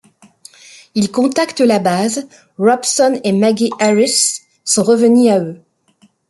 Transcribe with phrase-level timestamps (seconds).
[0.95, 5.61] Ils contactent la base, Robson et Maggie Harris sont revenus à eux.